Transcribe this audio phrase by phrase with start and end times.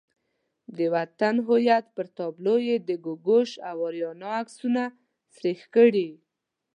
[0.77, 4.83] د وطن هویت پر تابلو یې د ګوګوش او آریانا عکسونه
[5.35, 6.09] سریښ کړي.